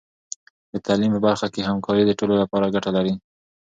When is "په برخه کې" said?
1.13-1.67